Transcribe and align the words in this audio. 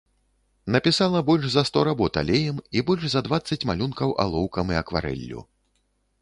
Напісала 0.75 1.19
больш 1.27 1.43
за 1.55 1.63
сто 1.69 1.83
работ 1.89 2.17
алеем 2.21 2.57
і 2.79 2.83
больш 2.87 3.03
за 3.15 3.23
дваццаць 3.27 3.59
малюнкаў 3.73 4.15
алоўкам 4.25 4.65
і 4.75 4.81
акварэллю. 4.83 5.39